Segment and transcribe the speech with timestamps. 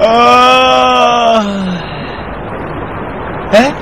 [0.00, 1.44] 啊！
[3.52, 3.72] 哎，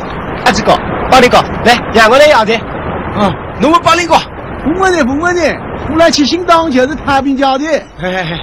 [0.44, 0.72] 阿志哥，
[1.10, 2.54] 帮你哥，来两个人要的。
[2.54, 4.16] 啊，侬们帮你哥。
[4.64, 5.42] 不问的，不问的，
[5.90, 7.64] 我来去新党就是太平家的。
[7.96, 8.34] 嘿嘿嘿。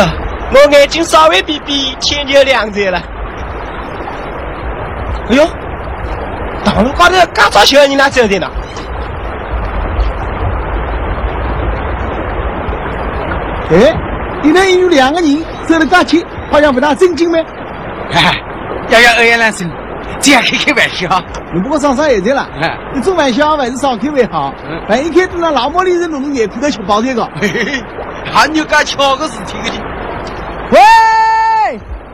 [0.00, 0.12] 啊，
[0.52, 2.98] 我眼睛稍微闭闭，天就亮着了。
[5.30, 5.44] 哎呦，
[6.64, 8.46] 道路高头干啥小人哪走的呢？
[13.70, 13.92] 哎，
[14.42, 17.44] 你那有两个人走得刚近，好像不大正经呗。
[18.10, 18.32] 哈哈，
[18.88, 19.70] 要要二言两声，
[20.20, 21.08] 这样开开玩笑。
[21.52, 22.46] 你不过上上也对了，
[22.94, 24.52] 你做玩笑还是少开为好。
[24.88, 27.28] 万一开到那老毛里人弄弄眼皮都吃饱这个。
[28.32, 29.70] 还有干巧个事体的。
[30.72, 30.80] 喂，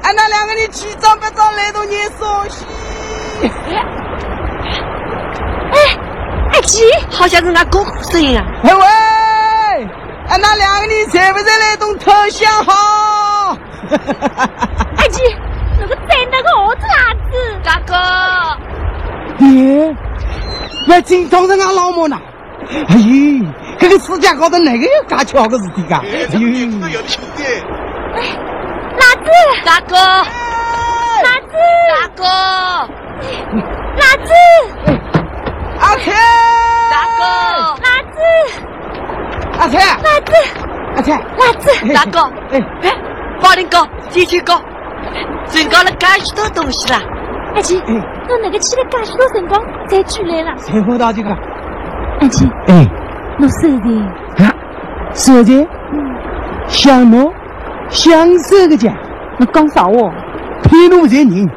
[0.03, 2.67] 俺那两个人七张八张来到你手心。
[5.73, 5.79] 哎，
[6.53, 8.45] 阿吉，好像是俺哥哥声音啊。
[8.65, 8.85] 喂喂，
[10.29, 13.02] 俺那两个人在不在来动投降好？
[14.97, 15.21] 阿吉，
[15.81, 17.33] 那个真那个猴子伢子？
[17.65, 17.95] 大哥。
[19.39, 19.97] 爹，
[20.87, 22.17] 那真当成俺老母呢？
[22.89, 23.45] 哎呦，
[23.79, 25.97] 这个世界高头哪个有干巧个事体噶？
[25.97, 26.41] 哎呦，
[26.89, 27.43] 有的兄弟。
[28.15, 28.23] 哎，
[28.97, 29.31] 哪子？
[29.65, 29.97] 大哥。
[31.23, 31.55] 哪子？
[31.91, 32.23] 大哥。
[33.97, 34.31] 哪子？
[35.81, 36.05] 阿菜。
[36.91, 37.21] 大哥。
[37.83, 38.17] 哪子？
[39.59, 39.73] 阿菜。
[40.03, 40.33] 哪子？
[40.97, 41.07] 阿菜。
[41.37, 41.65] 哪子？
[41.93, 42.15] 大哥。
[42.53, 42.55] 哎
[43.43, 44.55] 哎，宝林哥，天天哥，
[45.47, 47.01] 增加了介许多东西啦。
[47.55, 50.57] 阿吉，我那个去了介许多辰光才出来了。
[50.57, 51.29] 才回到这个。
[52.21, 52.49] 阿吉。
[52.69, 52.89] 哎。
[53.39, 54.45] 我收的。
[54.45, 54.55] 啊，
[55.13, 55.69] 收的。
[55.93, 56.15] 嗯。
[56.69, 57.33] 想侬，
[57.89, 58.93] 享受个家。
[59.39, 60.13] 你讲啥话？
[60.63, 61.51] 骗侬不认人。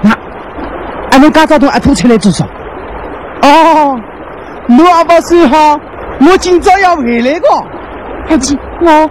[0.00, 0.10] 那，
[1.10, 2.44] 俺们家早从阿吐出来做啥？
[3.42, 4.00] 哦，
[4.66, 5.78] 侬阿爸说好，
[6.20, 7.48] 我今朝要回来个。
[8.30, 9.10] 阿吉，我，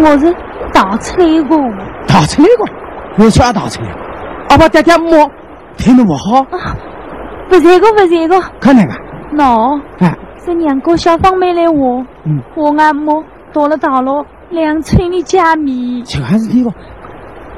[0.00, 0.34] 我我是
[0.72, 1.56] 逃出来个。
[2.06, 3.22] 逃出来个？
[3.24, 3.88] 为啥逃出来？
[4.48, 5.30] 阿爸爹爹摸，
[5.76, 6.40] 听侬不好？
[6.50, 6.74] 啊，
[7.48, 8.40] 不是个，不是个。
[8.60, 8.92] 看哪个？
[9.36, 9.80] 喏。
[9.98, 10.16] 哎。
[10.42, 13.22] 是两个小芳妹来我，嗯，我阿母
[13.52, 16.02] 到了大陆，两村里见面。
[16.02, 16.72] 这还是你个？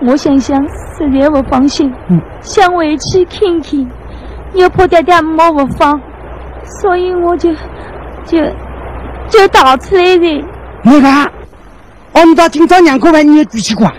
[0.04, 3.88] 我想想，实在不放心，嗯，想回去看看，
[4.54, 6.00] 又怕爹爹妈不放，
[6.64, 7.52] 所以我就
[8.24, 8.38] 就
[9.28, 10.44] 就逃出来的。
[10.82, 11.32] 那个，
[12.12, 13.90] 我们到今朝娘哥问你举起过？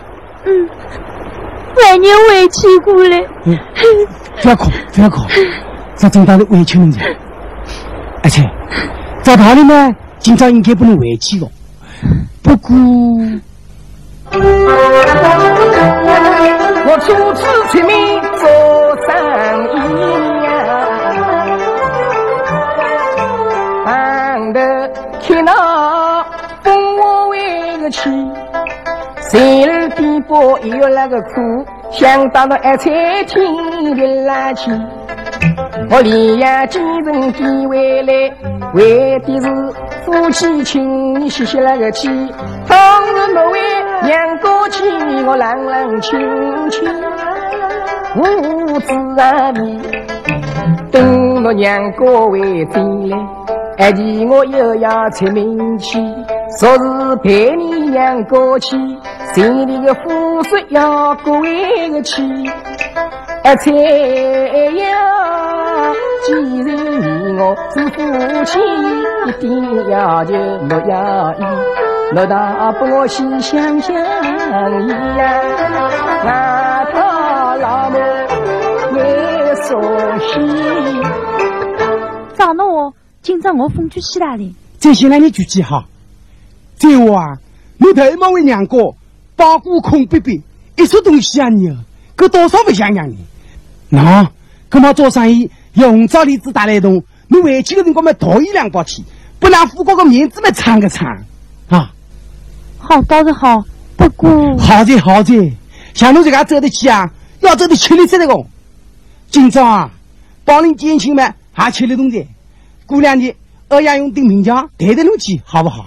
[0.45, 0.69] 嗯，
[1.77, 3.17] 万年回去过了。
[3.45, 3.57] 嗯，
[4.41, 5.21] 不要哭，不要哭，
[5.95, 6.97] 这真大的委屈你。
[8.23, 8.43] 而且，
[9.21, 11.47] 在道理呢，今朝应该不能回去的。
[12.41, 12.75] 不过，
[16.85, 18.21] 我初次出面
[29.33, 32.91] 前路颠簸有那个苦，想到了二彩
[33.23, 33.43] 天
[33.95, 34.71] 的垃圾。
[35.89, 38.13] 我连夜进城赶回来，
[38.75, 39.47] 为的是
[40.05, 42.07] 夫妻请你歇歇那个气。
[42.67, 42.77] 倘
[43.11, 43.59] 若莫为
[44.03, 44.83] 娘哥妻，
[45.25, 46.87] 我冷冷清清，
[48.15, 49.81] 无子啊你。
[50.91, 53.17] 等我娘哥回进来，
[53.79, 55.97] 而且我又要出门去，
[56.59, 58.77] 说是陪你娘过去，
[59.33, 62.21] 心里的富贵要过一个去，
[63.43, 63.71] 而且
[64.75, 65.93] 要。
[66.25, 66.67] 既然
[67.01, 67.97] 你我是夫
[68.45, 68.59] 妻，
[69.27, 70.33] 一定要求
[70.69, 71.43] 莫要依，
[72.13, 74.87] 莫大不我心相相依
[75.17, 75.41] 呀。
[76.23, 76.99] 外头
[77.59, 77.97] 老母
[78.93, 79.81] 为所
[80.19, 80.31] 喜。
[82.35, 82.93] 咋弄哦？
[83.21, 84.43] 今朝我风就起来了。
[84.77, 85.85] 再先来你举记哈。
[86.83, 87.37] 再话啊，
[87.77, 88.93] 你头毛为娘哥，
[89.37, 90.41] 包谷空逼逼，
[90.75, 91.73] 一说东西啊你，
[92.13, 93.15] 可多少不想想你？
[93.89, 94.27] 喏，
[94.67, 95.49] 干嘛做生意？
[95.75, 99.01] 用照例子打来动，你回去的辰光嘛多一两包去，
[99.39, 101.07] 不然富国个面子嘛撑个撑
[101.69, 101.89] 啊！
[102.77, 103.63] 好倒是好，
[103.95, 105.33] 不过好在好在，
[105.93, 107.09] 像侬这个走得起啊，
[107.39, 108.45] 要走得吃力死的个。
[109.31, 109.89] 今朝啊，
[110.43, 112.27] 帮你减轻嘛，还吃力动的。
[112.85, 113.33] 过两天
[113.69, 115.85] 二爷用顶名将带着侬去，好不好？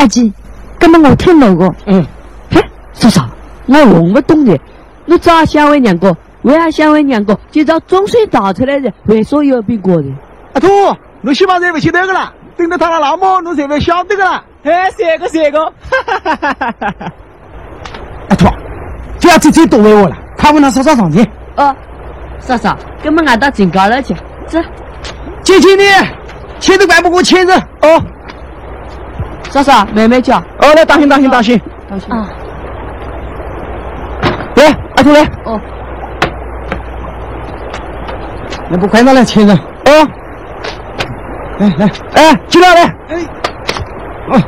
[0.00, 0.32] 阿姐，
[0.80, 1.74] 那么我听到过。
[1.84, 2.02] 嗯。
[2.50, 2.58] 嘿，
[2.94, 3.20] 叔叔，
[3.66, 4.58] 我弄不懂的，
[5.04, 6.16] 你咋想问两个？
[6.40, 7.38] 为啥想问两个？
[7.50, 10.08] 今朝总算打出来的，为啥有变过的？
[10.54, 10.68] 阿兔，
[11.20, 14.42] 侬希望才不晓得个啦，等到他的老母，侬才会晓得个啦。
[14.62, 15.72] 哎，三个三个，哈
[16.06, 17.12] 哈哈哈哈哈！
[18.30, 18.46] 阿土，
[19.18, 21.22] 就要这这多为我了，看我能少少上去。
[21.56, 21.76] 哦，
[22.38, 24.14] 嫂嫂，跟么俺到警高了去，
[24.46, 24.58] 走。
[25.42, 25.84] 姐姐你，
[26.58, 27.54] 牵着管不过牵着。
[27.82, 28.02] 哦，
[29.50, 30.38] 嫂嫂，慢慢叫。
[30.38, 31.60] 哦，来当心当心当心。
[31.88, 32.08] 当心。
[32.14, 32.28] 啊，
[34.54, 34.66] 来，
[34.96, 35.60] 阿头来，哦，
[38.70, 39.56] 那不快拿来亲人。
[39.56, 40.06] 哦，
[41.58, 42.82] 来来，哎，进来来。
[43.08, 43.26] 哎，
[44.28, 44.40] 哦。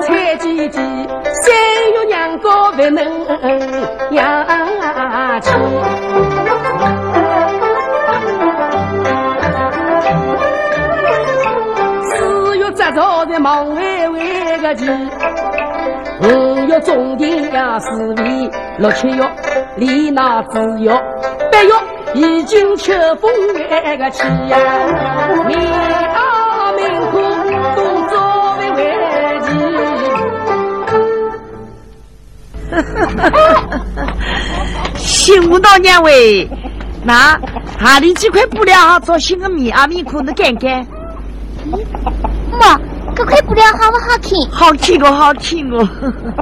[0.00, 1.52] 菜几几，三
[1.92, 3.04] 月娘高不能
[4.12, 4.24] 养
[13.00, 14.84] 四月杂草的忙歪歪个起，
[16.22, 17.88] 五月种田呀是
[18.22, 19.26] 为，六七月
[19.76, 20.92] 里那子月，
[21.50, 21.72] 八月
[22.12, 23.32] 已经秋风
[23.70, 24.58] 来个起呀，
[25.46, 27.18] 民啊民苦
[27.74, 28.20] 都作
[28.58, 28.68] 为
[35.58, 36.48] 到两位，
[37.02, 37.40] 那
[37.78, 40.86] 哈里几块布料做新的米阿米裤，你看看，
[42.58, 42.78] 妈，
[43.20, 44.50] 这块布料好不好看？
[44.50, 45.88] 好看个好看个。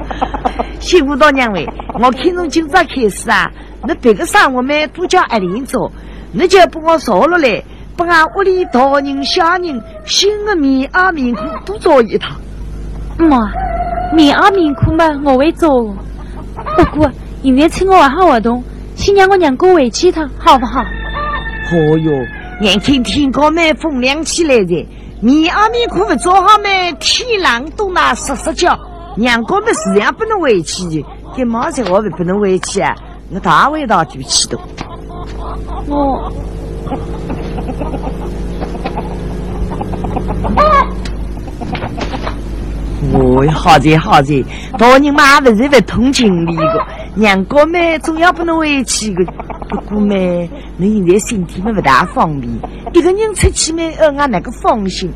[0.79, 3.51] 辛苦到两位，我看从今朝开始啊，
[3.85, 5.91] 那别个生活们都叫阿玲做，
[6.31, 7.61] 你就把我烧了来，
[7.97, 12.29] 把俺屋里大人小人新的棉袄棉裤都做一套。
[13.17, 13.37] 妈，
[14.13, 15.93] 棉袄棉裤嘛，我会做的。
[16.77, 17.11] 不过
[17.43, 18.63] 现在趁我还好活动，
[18.95, 20.79] 先让我娘哥回去一趟，好不好？
[20.79, 22.11] 哦哟，
[22.61, 24.87] 眼看天高蛮风凉起来的，
[25.21, 28.79] 米阿米裤不做好嘛，天冷都那湿湿脚，
[29.17, 31.05] 娘哥们自然不能回去的，
[31.35, 32.95] 给毛在我们不能回去啊，
[33.33, 34.57] 我大味道就去 的。
[35.87, 36.31] 我
[43.13, 44.43] 哦，好在好在，
[44.77, 49.25] 大人嘛不是不通情理的，娘哥们总要不能回去的。
[49.69, 50.15] 不过嘛，
[50.77, 52.51] 你现在身体嘛不大方便，
[52.93, 55.11] 一个人出去嘛，呃，俺那个放心。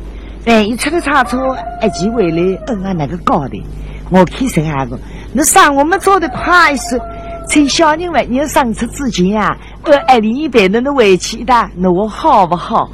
[0.46, 3.62] 万一出了差错，一起回来，呃，俺那个搞的。
[4.10, 4.98] 我看是那个，
[5.32, 7.00] 那上我们做的快一些，
[7.48, 12.88] 趁小人们要上车之前啊，呃，爱另一半的那回去一趟，那我好不好？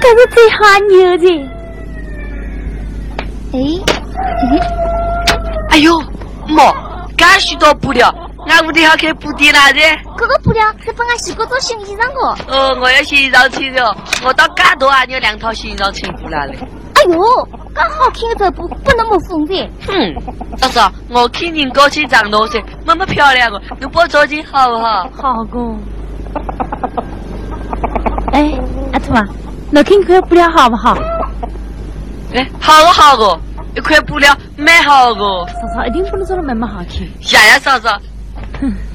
[0.00, 0.56] 这是最好
[0.90, 1.48] 牛的。
[3.52, 3.60] 哎，
[5.68, 6.00] 哎呦，
[6.48, 6.72] 妈，
[7.16, 8.12] 干许多布料，
[8.52, 8.72] 俺屋布
[9.32, 9.50] 店
[10.14, 12.54] 个布料是帮俺洗过做新衣裳的。
[12.54, 16.52] 哦，我要新衣裳穿了，我到嘎多还有两套新衣裳穿过来了。
[16.94, 19.70] 哎呦，刚好看的这布不那么风的。
[19.86, 20.14] 哼，
[20.58, 25.08] 嫂嫂，我看人高起长大些，那么漂亮的，你帮我照件好不好？
[25.16, 25.58] 好个。
[28.32, 28.52] 哎，
[28.92, 29.22] 阿兔啊，
[29.70, 30.94] 你看看布料好不好？
[32.34, 33.40] 哎，好个好个，
[33.76, 35.46] 一块布料蛮好个。
[35.46, 37.00] 嫂嫂一定不能做的那么好看。
[37.32, 37.98] 呀呀，嫂嫂，
[38.62, 38.92] 听得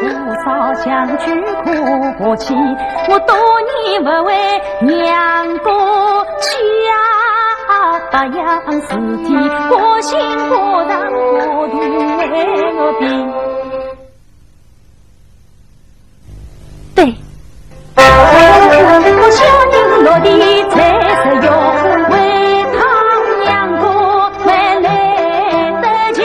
[0.00, 0.06] 父
[0.44, 1.24] 嫂相聚
[1.64, 1.66] 可
[2.18, 2.54] 和气。
[3.08, 4.34] 我多年不为
[4.82, 5.70] 娘哥
[6.40, 6.48] 家
[8.10, 8.36] 发扬
[8.72, 8.88] 事
[9.24, 9.34] 体，
[9.68, 10.18] 过心
[10.48, 12.24] 过肠过度为
[12.74, 13.57] 我病。
[16.98, 17.14] 对。
[17.94, 20.26] 我小人落地
[20.70, 20.74] 才
[22.10, 22.14] 为
[24.80, 24.88] 来
[25.80, 26.20] 得及。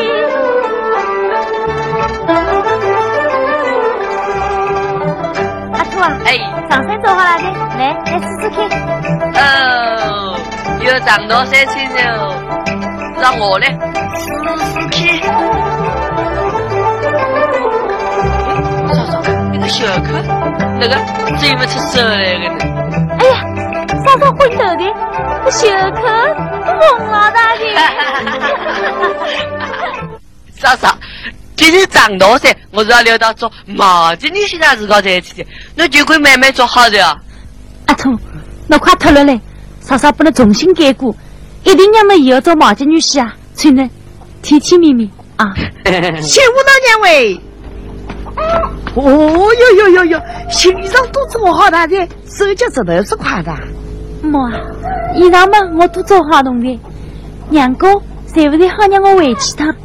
[5.74, 6.28] 阿兔啊，哎，
[6.68, 7.44] 上山做好了的，
[7.78, 8.58] 来来试试看。
[9.36, 9.38] 哦，
[10.80, 12.34] 有长大三岁了，
[13.22, 13.78] 让我来
[19.74, 20.22] 小可，
[20.80, 20.96] 那个
[21.40, 22.56] 最不出手来个呢。
[23.18, 23.44] 哎呀，
[24.06, 24.84] 嫂嫂昏头的，
[25.46, 26.02] 这小可
[26.64, 27.64] 疯了大的。
[30.60, 30.96] 嫂嫂，
[31.56, 37.18] 今天长大噻，我是要留到做毛巾，你现在自个在一起的，那就可以慢慢做好的啊。
[37.88, 38.16] 阿聪，
[38.68, 39.42] 那快脱了嘞，
[39.82, 41.16] 嫂嫂不能重新改过，
[41.64, 43.90] 一定让侬以后做毛巾女婿啊，穿得
[44.44, 45.52] 体体面面啊。
[46.22, 47.42] 辛苦了两位。
[48.96, 53.52] 哦哟哟哟哟，新衣裳都做好了的，手脚指头是快的。
[54.22, 54.52] 妈，
[55.16, 56.80] 衣裳嘛我都做好弄的，
[57.50, 58.02] 娘哥，
[58.34, 59.76] 谁不得好让我回去趟？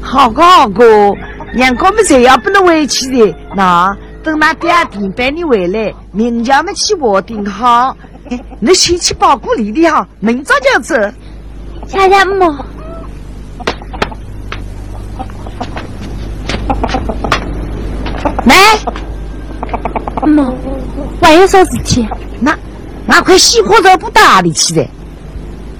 [0.00, 1.14] 好哥好哥，
[1.54, 3.36] 娘哥们谁要不能回去的。
[3.54, 7.96] 那等那第二天带你回来，明家们去我顶好。
[8.30, 10.94] 哎，你先去包谷里的哈，明早就走。
[11.86, 12.52] 谢谢母。
[18.44, 18.54] 来，
[20.26, 20.52] 妈，
[21.22, 22.06] 还有啥事体？
[22.40, 22.56] 那
[23.06, 24.86] 那块西瓜肉不打里去的？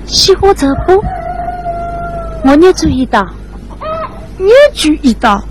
[0.07, 1.03] 西瓜肉不？
[2.45, 3.27] 我没注意到。
[4.39, 5.43] 你注意到？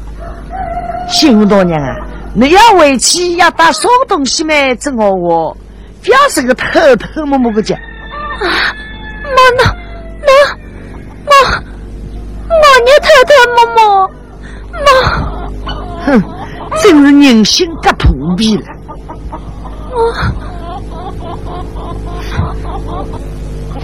[1.09, 1.95] 幸福大娘啊，
[2.33, 4.53] 你要回去要带什么东西嘛？
[4.75, 5.57] 整我我，
[6.03, 7.77] 不要是个偷偷摸摸的讲。
[7.77, 8.45] 啊，
[9.23, 9.63] 妈那
[10.25, 10.31] 那
[11.25, 11.31] 我
[12.49, 14.11] 我你偷偷摸摸，
[16.83, 18.65] 真是人心隔土皮了。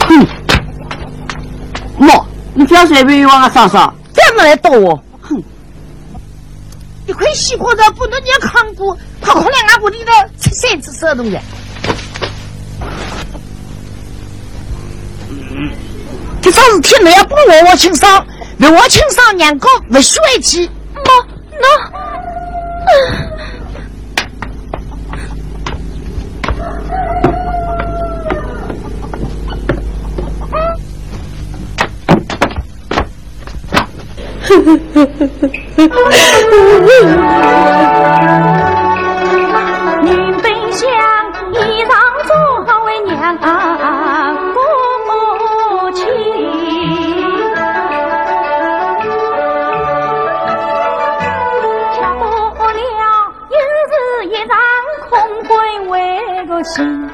[0.02, 0.28] 哼，
[1.98, 2.14] 妈，
[2.54, 5.42] 你不要随便往我上上，这么来逗我，哼！
[7.08, 11.40] 一块西瓜肉不能你扛过，快快来俺屋里头吃三次什么东西？
[16.42, 18.28] 这桩事体你要不我我清爽，
[18.58, 20.66] 为我清爽，娘哥不许回去。
[20.96, 21.12] 妈，
[21.62, 21.66] 那，
[22.92, 23.30] 嗯。
[36.80, 37.89] 女
[56.64, 57.10] 心。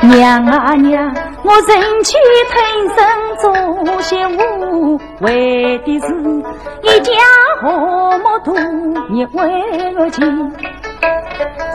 [0.00, 2.16] 娘啊娘，我忍气
[2.50, 2.98] 吞声
[3.38, 6.06] 做媳妇，为的是
[6.82, 7.12] 一家
[7.60, 8.52] 和睦度
[9.10, 10.52] 日为个亲。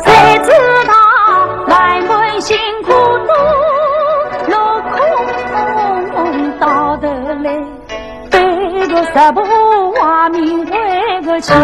[0.04, 0.52] 谁知
[0.88, 0.94] 道
[1.68, 3.32] 外门辛苦多，
[4.50, 4.96] 落空
[6.60, 7.08] 到头
[7.44, 7.48] 来
[8.30, 8.36] 背
[8.88, 9.40] 着十步
[9.94, 11.56] 坏命为个亲。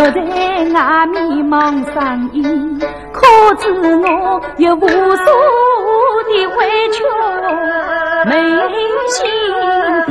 [0.00, 0.20] 我在
[0.72, 2.40] 外面忙生意，
[3.12, 3.20] 可
[3.56, 3.64] 知
[3.96, 4.86] 我有无数
[6.28, 6.58] 的委
[6.92, 7.02] 屈
[8.28, 8.32] 没
[9.08, 9.18] 心
[10.06, 10.10] 地，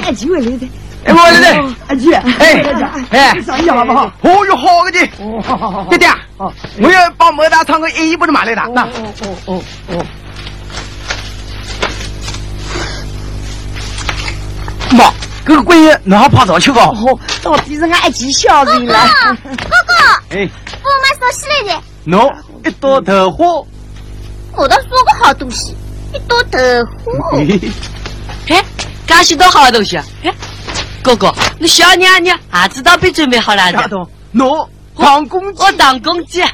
[0.00, 2.62] 哎，来的，阿姐，哎，
[3.10, 4.06] 哎，上衣好不好？
[4.22, 8.88] 哦哟，好个的，哦，好好好，爹爹，我要把莫大厂个一衣不能买来的，那，哦
[9.20, 9.62] 哦哦
[9.92, 10.06] 哦，
[14.96, 15.12] 妈，
[15.46, 16.80] 这个鬼你还怕早去个？
[16.80, 18.98] 哦，到底是俺阿吉小人了，
[19.44, 19.94] 哥哥，
[20.36, 20.48] 哎，
[20.82, 21.80] 我买啥西来的？
[22.16, 22.34] 喏，
[22.68, 23.46] 一朵桃花。
[24.56, 25.76] 我倒说个好东西，
[26.12, 26.58] 一朵桃
[27.04, 27.38] 花。
[29.06, 30.04] 哎，这是多好东西啊！
[30.24, 30.34] 哎，
[31.02, 36.42] 哥哥，你小娘娘还知道被准备好了丫头，喏，当公鸡，我当公鸡。
[36.42, 36.52] 哎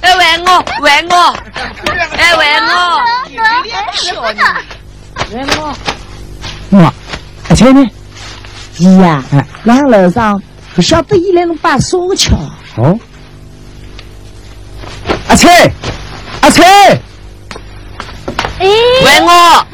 [0.00, 1.16] 哎，喂我，喂我，
[2.16, 3.00] 哎喂我，
[3.92, 4.36] 小人，
[5.32, 5.76] 喂我。
[6.70, 6.92] 妈，
[7.50, 7.86] 阿菜呢？
[8.78, 9.22] 姨呀，
[9.66, 10.42] 俺楼上
[10.74, 12.34] 不晓得伊来弄把啥个桥。
[12.76, 12.98] 哦。
[15.28, 15.72] 阿翠，
[16.40, 16.98] 阿菜，哎，
[18.60, 19.66] 喂我，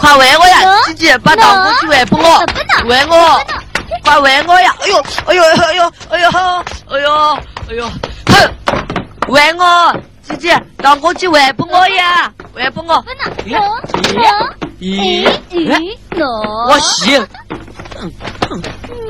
[0.00, 0.82] 快喂我呀！
[0.88, 2.44] 姐姐把当公去喂给我，
[2.84, 3.40] 喂我，
[4.04, 4.74] 快喂我呀！
[4.80, 6.28] 哎呦，哎呦，哎呦，哎呦，
[6.90, 7.38] 哎呦，
[7.68, 7.88] 哎呦，
[8.26, 8.50] 哼！
[9.28, 12.30] 喂我，姐姐，当公去喂给我呀！
[12.54, 13.02] 喂给我。
[13.02, 13.80] 不能，喏，
[14.80, 16.24] 咦咦，喏，
[16.68, 17.26] 我行。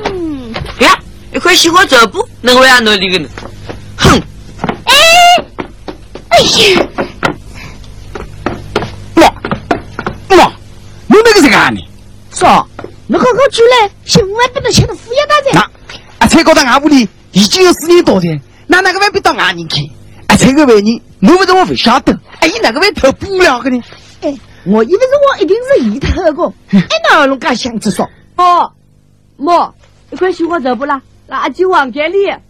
[0.05, 0.97] 嗯，呀，
[1.33, 3.29] 一块西瓜走步能为俺努力个呢？
[3.97, 4.21] 哼！
[4.85, 4.95] 哎，
[6.29, 6.87] 哎呀！
[11.57, 11.81] 你那个是干的？
[12.33, 12.67] 说，
[13.07, 15.51] 你好好出来，千万不能吃到副业大噻。
[15.53, 15.61] 那
[16.19, 19.89] 啊菜搞到俺屋里已经有四年多了，那那个外边到俺人去？
[20.27, 23.81] 阿菜个外人，我不是我不晓得，哎，那个外头不了个呢？
[24.21, 28.07] 哎，我以为是我一定是一头个，哎，哪能敢想着说？
[28.35, 28.71] 哦，
[29.37, 29.73] 妈，
[30.11, 31.01] 一块西瓜走不啦？
[31.29, 32.29] 垃圾往给里。
[32.29, 32.41] 啊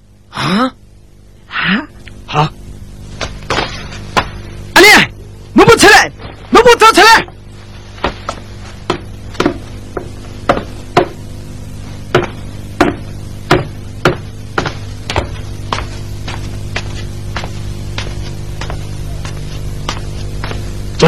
[1.47, 1.87] 啊，
[2.25, 2.49] 好。
[4.73, 5.09] 阿娘，
[5.55, 6.11] 我不出来，
[6.77, 7.26] 走出来！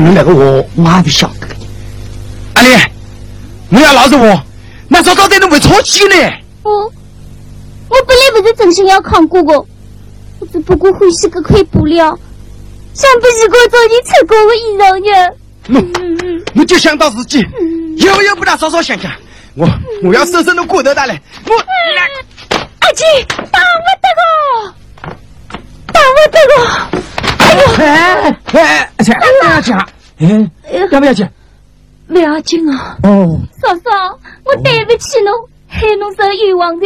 [0.10, 1.48] 你那个我，我还不晓得。
[2.56, 2.70] 阿丽，
[3.70, 4.42] 你要闹着我，
[4.88, 6.16] 那早早点都没错气呢。
[6.64, 6.72] 我
[7.90, 9.64] 我本来不是真心要看哥哥，
[10.40, 12.18] 我只不过欢喜这块布料，
[12.96, 15.12] 想不习惯做你穿过的衣裳呢。
[15.76, 17.46] 我我就想到自己，
[17.98, 19.12] 有有不大少少想想，
[19.54, 19.70] 我
[20.04, 21.22] 我要收拾那骨头的嘞。
[21.46, 21.56] 我
[22.80, 23.06] 阿姐，
[23.52, 25.14] 打我的个，
[25.94, 26.54] 打我的个！
[27.38, 29.86] 哎呦，哎哎，阿姐，不要
[30.20, 31.28] 紧，嗯，要不要紧？
[32.08, 32.98] 不要紧啊。
[33.04, 35.32] 哦，嫂嫂，我对不起侬，
[35.68, 36.86] 害侬受冤枉的。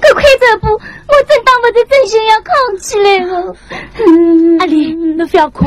[0.00, 3.56] 这块这布，我真当不是真心要扛起来了。
[4.60, 5.66] 阿丽，侬不要哭，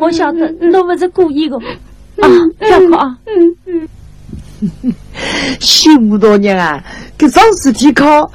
[0.00, 1.56] 我晓得侬不是故意的。
[1.56, 3.16] 啊，不要哭啊！
[3.26, 4.94] 嗯嗯，
[5.60, 6.82] 辛苦多年啊，
[7.18, 8.30] 这桩事体靠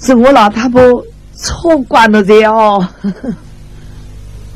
[0.00, 1.04] 是我老太婆
[1.34, 2.84] 错怪了的哦。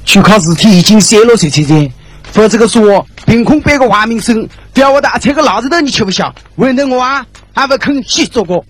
[0.05, 1.93] 就靠事体已经泄露出去的，
[2.35, 7.25] 否则个说凭空背个坏名声，吊我大车个老子头你吃不消，为了我啊，
[7.55, 8.65] 还不肯去做过。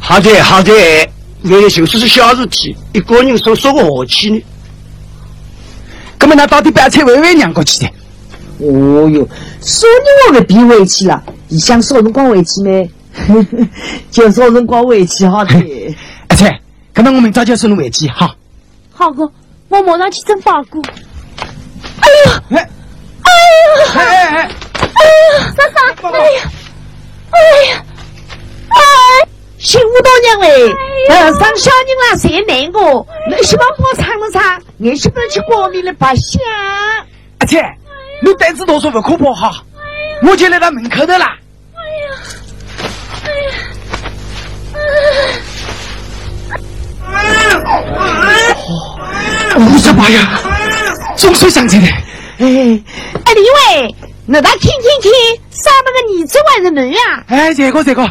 [0.00, 0.72] 好的好的，
[1.42, 4.42] 原来就是是小事体，一个人说说个何气呢。
[6.18, 7.86] 那么那到底把车微微让过去的？
[8.58, 9.28] 哦哟，
[9.62, 12.90] 说你我个别回去了，你想说人光回去没？
[14.10, 15.54] 就说人光回去好的。
[16.26, 16.60] 阿菜，
[16.94, 18.34] 那么我明早就送你回去哈。
[18.90, 19.30] 好个，
[19.70, 20.82] 我马上去蒸包裹。
[22.00, 22.32] 哎呦！
[22.56, 22.68] 哎
[23.22, 23.30] 哎
[23.66, 23.72] 呦！
[23.94, 24.50] 哎哎哎！
[24.82, 25.00] 哎
[25.38, 25.62] 呀，嫂
[26.02, 26.10] 嫂！
[26.10, 26.42] 哎呀！
[27.30, 27.38] 哎
[27.70, 27.84] 呀！
[28.68, 28.76] 哎！
[29.58, 30.74] 辛苦多娘嘞，
[31.10, 33.06] 呃，上小人啦，谁难过？
[33.28, 36.42] 你希望我唱了唱，你是不是去国民的白相？
[37.38, 37.62] 阿姐，
[38.22, 39.62] 你胆子多说不可怕哈，
[40.22, 41.36] 我就来到门口的啦。
[41.76, 42.10] 哎呀！
[47.12, 47.18] 哎
[48.48, 48.49] 呀！
[49.56, 50.40] 我的妈呀！
[51.16, 51.86] 总算上车了。
[52.38, 53.40] 哎，哎，李
[53.80, 53.94] 伟，
[54.26, 55.12] 你倒听听听，
[55.50, 57.24] 上那个女子还是男呀？
[57.26, 58.08] 哎，这个这个，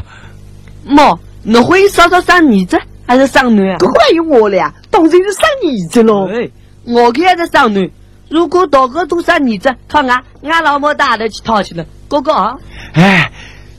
[0.85, 3.77] 妈，你会烧到上女子还是上男啊？
[3.79, 6.27] 这怪于我了呀，当然是上女子喽。
[6.29, 6.49] 哎，
[6.83, 7.89] 我看还是上男。
[8.29, 12.55] 如果大哥都上女子，看俺俺老婆带头去讨去了，哥哥啊！
[12.93, 13.31] 哎，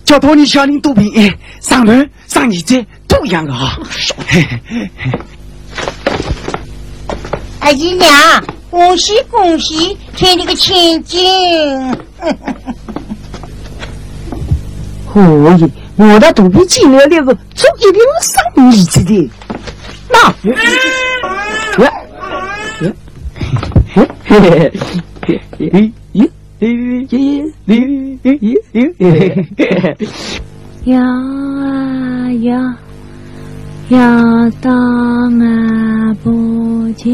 [0.05, 3.79] 叫托你小人多平安，上男上女子都一样的哈。
[7.61, 8.11] 阿姨娘，
[8.70, 11.92] 恭喜恭喜，添你个千金！
[15.12, 19.31] 哦耶，我的肚皮进了那个，这一定是上女子的。
[20.09, 20.33] 那，
[21.79, 21.88] 喂，
[23.94, 24.73] 嘿嘿嘿
[25.27, 25.92] 嘿嘿
[26.61, 26.66] 嘿
[27.11, 27.81] 嘿
[28.73, 30.09] 嘿嘿嘿
[30.85, 32.77] 呀啊呀，
[33.90, 33.98] 要
[34.61, 36.33] 到阿婆
[36.92, 37.11] 家，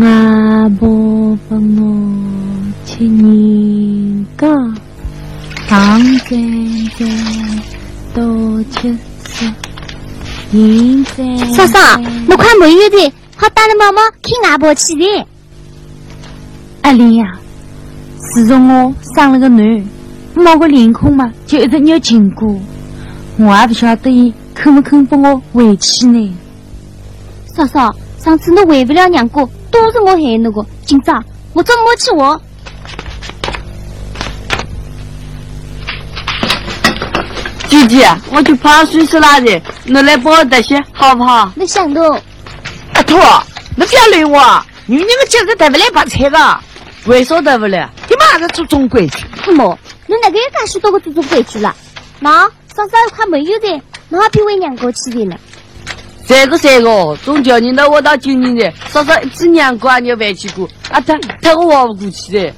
[0.00, 2.16] 阿婆给我
[2.86, 4.48] 吃年糕，
[5.68, 7.62] 唐粘粘，
[8.14, 8.96] 多吃
[9.28, 9.52] 些。
[10.52, 11.04] 爷爷，
[11.54, 15.26] 莎莎，你快没有的，好大的毛毛去阿婆去的。
[16.80, 17.38] 阿莲呀，
[18.32, 19.86] 自从我生了个女，
[20.34, 22.58] 没个脸孔嘛，就一直没有亲过，
[23.36, 24.34] 我也不晓得。
[24.56, 26.36] 肯不肯帮我回去呢。
[27.54, 30.50] 嫂嫂，上次你回不了娘家，都是我害你的。
[30.86, 32.40] 今朝我找我去我。
[37.68, 41.52] 姐姐，我去泡水是哪里，你来帮我带些好不好？
[41.54, 42.18] 你想到
[42.94, 43.14] 阿兔，
[43.76, 46.60] 你不要累我，女人的节日得不来把菜的，
[47.04, 47.88] 为啥得不来？
[48.08, 49.18] 你妈是祖宗规矩。
[49.52, 51.74] 妈，你哪个有介许多个祖宗规矩了？
[52.20, 55.36] 妈，嫂嫂快没有的，我还比我娘家去的呢。
[56.26, 62.52] 这个这个，从九年到我到九年的，嫂嫂一次娘家也没去过，啊，他他我熬不过去的。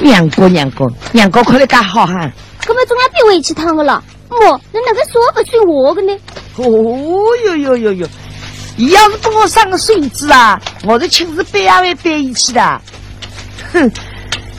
[0.00, 2.32] 娘哥娘哥娘哥，快来干好汉。
[2.64, 4.02] 根本总要比回去趟的了。
[4.28, 4.36] 妈，
[4.72, 6.16] 你哪个说不算我的呢？
[6.56, 6.64] 哦
[7.46, 8.08] 哟哟哟哟！
[8.76, 12.80] 你要是跟我生个孙子啊，我的亲自背也会背一起的。
[13.72, 13.90] 哼，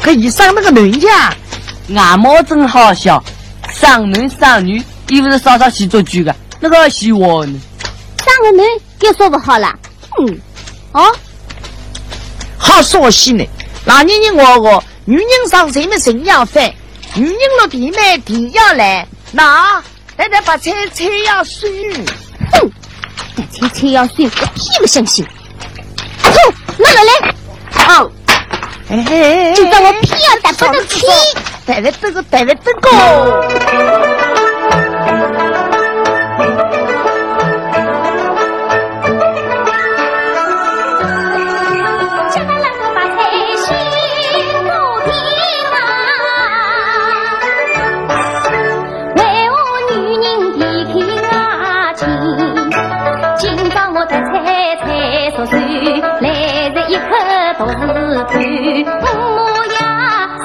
[0.02, 1.34] 可一生那个男家，
[1.96, 3.24] 俺妈真好笑，
[3.70, 7.60] 生男生女，又不是嫂嫂洗做句的，那个洗我呢？
[8.24, 8.66] 生个男
[9.02, 9.78] 又说不好了。
[10.18, 10.40] 嗯，
[10.94, 11.14] 哦，
[12.58, 13.44] 好说戏呢。
[13.84, 16.74] 老年人我我，女人上谁么谁要饭，
[17.16, 19.06] 女人落地么地要来。
[19.32, 19.84] 那，
[20.18, 21.70] 现在把菜菜要算。
[22.54, 22.72] 哼，
[23.52, 25.26] 菜菜要算，我偏不相信。
[26.24, 26.38] 阿兔，
[26.78, 27.12] 拿来来。
[27.28, 27.36] 啊
[27.74, 28.12] 好。
[28.88, 31.06] 哎哎就当我偏要打不能去。
[31.66, 34.21] 带来这个，带来这个。
[57.66, 58.32] 刻都是看。
[59.04, 59.08] 我
[59.80, 59.82] 呀，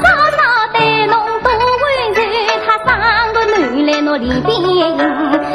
[0.02, 0.38] 稍稍
[0.72, 0.76] 对
[1.06, 2.18] 侬多温柔，
[2.64, 2.88] 他生
[3.32, 3.54] 个男
[3.86, 4.62] 来侬脸边迎。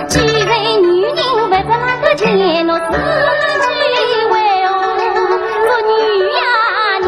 [0.07, 0.49] 既然
[0.81, 2.21] 女人不得那个钱
[2.65, 3.67] 侬自己
[4.31, 4.33] 为
[4.67, 4.71] 我
[5.67, 5.91] 做女
[6.37, 6.39] 呀
[7.01, 7.05] 人，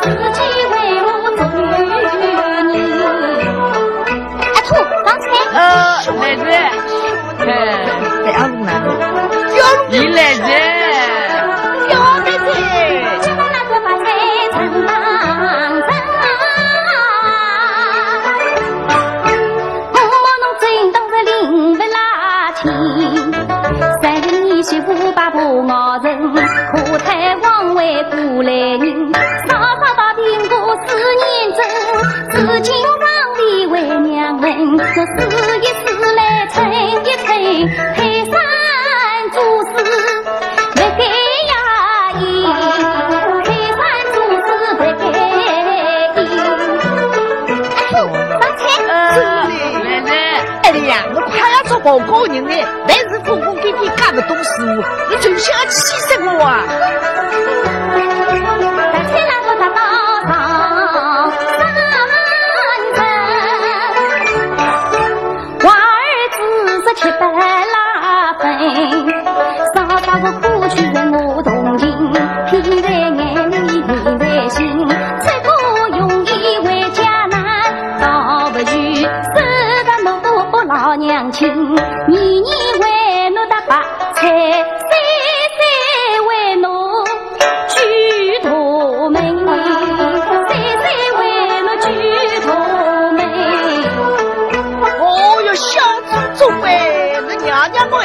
[0.00, 0.38] 自己
[0.72, 3.04] 为我做女人。
[4.54, 4.68] 阿兔，
[5.04, 5.58] 刚才呃，
[6.18, 6.48] 奶奶，
[7.40, 7.42] 哎，
[8.24, 8.88] 在阿龙那里，
[9.90, 10.48] 你奶奶，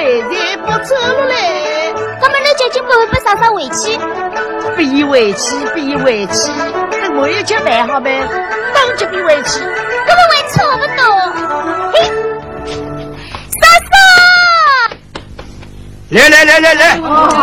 [0.02, 4.00] 现在不走了嘞，那么你究竟不会不稍稍回去？
[4.76, 6.52] 不以为气，不以为气，
[6.90, 8.20] 等我有吃饭好呗？
[8.74, 9.60] 当即必回去。
[9.60, 11.06] 根本还差不多。
[11.94, 12.02] 嘿，
[13.62, 13.94] 嫂嫂，
[16.10, 16.96] 来来来来来，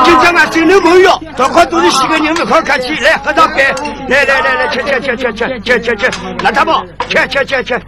[0.05, 3.73] 今朝啊真能没药，大快都是几个人不靠客气，来喝上杯，
[4.09, 6.11] 来来来来，吃吃吃吃吃吃吃吃，
[6.43, 6.75] 那他们
[7.09, 7.81] 吃吃吃吃，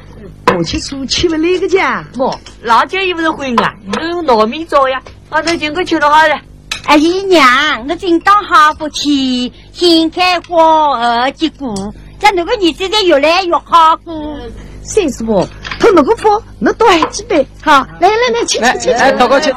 [0.57, 6.41] 我吃素吃不来个家，喏，辣椒也不是荤啊，你用糯米做呀，啊，那今个吃的好了。
[6.87, 14.39] 阿姨娘，我今当好福气，新开花后结果，这那个日子才越来越好过。
[14.83, 15.47] 三叔婆，
[15.79, 19.19] 偷那个福，侬多还几杯，好，来来来，吃吃吃哎，吃。
[19.19, 19.55] 大哥去，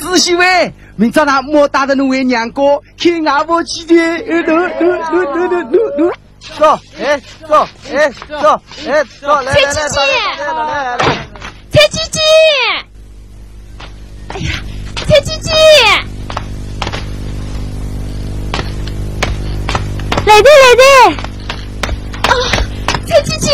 [0.00, 0.42] 四媳妇，
[0.96, 6.12] 明朝那莫带着侬为娘哥看外婆去的，呃，侬侬侬侬侬侬侬。
[6.58, 9.98] 走，哎，走，哎，走，哎，走，来来来，蔡姐姐，
[10.38, 10.98] 来来来，
[11.72, 12.20] 蔡姐姐，
[14.28, 14.50] 哎呀，
[15.06, 15.50] 蔡姐姐，
[20.24, 20.82] 来的来的，
[22.28, 22.32] 啊，
[23.06, 23.50] 蔡姐姐，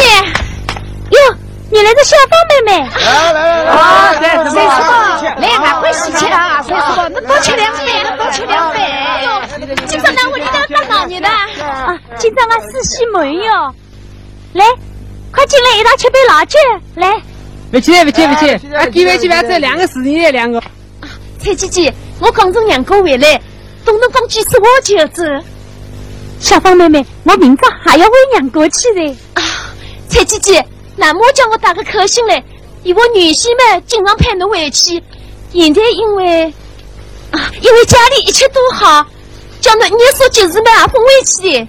[1.10, 1.36] 哟。
[1.72, 2.90] 原来个小芳妹妹。
[3.00, 4.92] 来来来啊，来，三叔婆，
[5.40, 6.62] 来，俺快洗吃啊！
[6.62, 8.78] 三叔婆，侬多吃两杯，那多吃两杯。
[9.86, 11.28] 今朝哪屋里头当老热的？
[11.28, 13.74] 啊，今朝俺四喜门哟。
[14.52, 14.66] 来，
[15.32, 16.58] 快进来一道吃杯老酒。
[16.96, 17.10] 来，
[17.70, 20.62] 不去不去不去，啊，给回去吧，这两个事情两个。
[21.38, 23.40] 蔡姐姐，我刚从娘家回来，
[23.82, 25.22] 东东讲几次我就要走。
[26.38, 29.16] 小芳妹妹，我明朝还要回娘家去的。
[29.40, 29.42] 啊，
[30.08, 30.64] 蔡姐姐，
[30.96, 32.42] 那么叫我打个口信来，
[32.82, 35.02] 以我女婿们经常派侬回去。
[35.52, 36.44] 现在因为
[37.30, 39.06] 啊，因为家里一切都好，
[39.60, 41.68] 叫侬一说就是嘛也封回去的。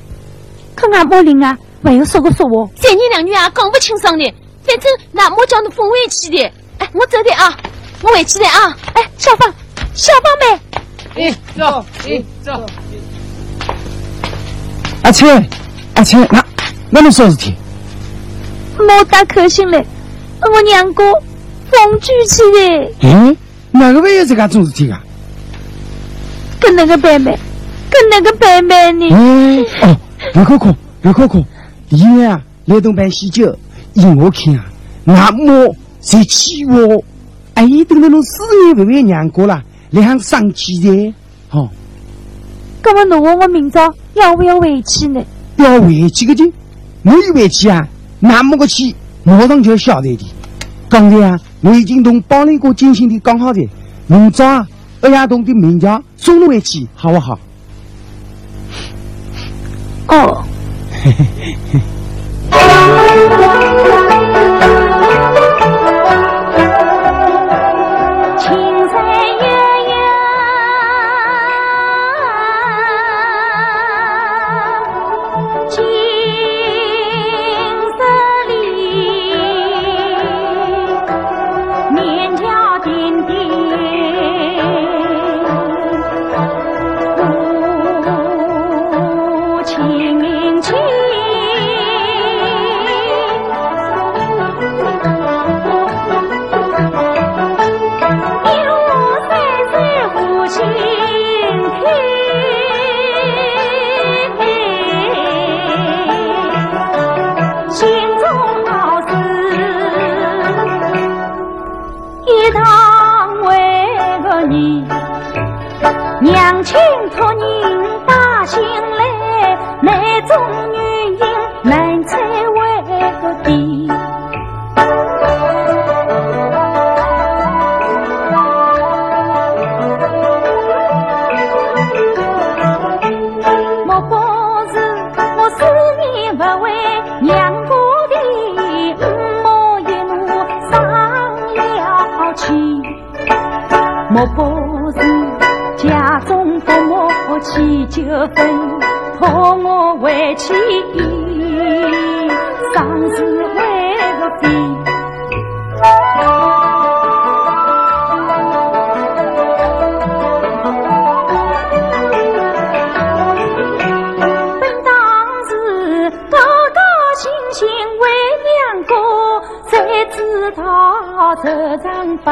[0.76, 4.34] 可俺母林啊，还有说个说话，三言两语啊讲不清爽的。
[4.66, 6.52] 反正那么叫侬分回去的。
[6.80, 7.58] 哎，我走的啊，
[8.02, 8.78] 我回去的啊。
[8.94, 9.54] 哎，小芳，
[9.94, 12.66] 小芳妹，哎，走，哎，走。
[15.04, 15.50] 阿青，
[15.96, 16.46] 阿青，那
[16.90, 17.54] 那侬说事体？
[18.78, 19.86] 莫打口信嘞，
[20.42, 21.04] 我娘家
[21.70, 23.38] 封居去的，嗯，
[23.72, 25.02] 哪个会有这个种事体啊？
[26.60, 27.38] 跟那个妹妹，
[27.90, 29.16] 跟那个妹妹呢？
[29.16, 29.98] 嗯，哦，
[30.34, 31.44] 刘可可，刘可可，
[31.90, 33.56] 医院啊，来东办喜酒，
[33.94, 34.66] 依我看啊，
[35.04, 37.04] 那么才气我，
[37.54, 41.14] 哎，等到侬事业回回娘家了，两上气的，
[41.52, 41.70] 哦，
[42.84, 45.24] 那么侬问我明朝要不要回去呢？
[45.58, 46.52] 要回去个劲，
[47.04, 47.88] 我一回去啊，
[48.26, 50.26] 那么个气，马上就要晓得的。
[50.88, 53.68] 刚才啊，我已经同帮林哥精心的讲好的，
[54.08, 54.66] 明早啊，
[55.02, 57.38] 二丫同的名家送你回去，好不好？
[60.08, 60.46] 哦。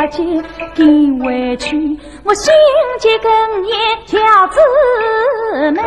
[0.02, 1.78] 阿金定委屈
[2.24, 2.52] 我心
[3.00, 3.32] 结更
[3.68, 3.76] 也
[4.08, 5.82] 叫姊妹。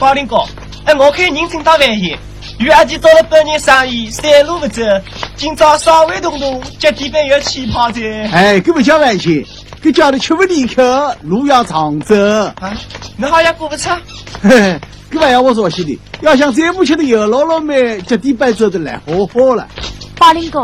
[0.00, 0.36] 保林哥
[0.86, 2.18] 哎我看人正大万险
[2.58, 4.82] 与阿姐做了半年生意山路不走
[5.36, 8.02] 今朝稍微动动脚底板有气泡子。
[8.32, 9.44] 哎根本叫万险
[9.80, 10.82] 这家里吃不离口
[11.22, 12.72] 路要长走啊
[13.16, 14.00] 你好像过不差
[14.42, 15.98] 嘿嘿，这还要我说些的？
[16.20, 19.66] 要想再不吃的油老老们，脚底板做的来好好了。
[20.16, 20.62] 宝林哥，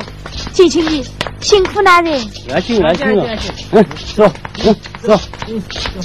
[0.52, 1.04] 谢谢你，
[1.40, 2.20] 辛苦男人。
[2.48, 3.26] 来辛来辛了。
[3.72, 3.84] 嗯，
[4.14, 4.32] 走，
[4.64, 6.00] 嗯，走，嗯，走，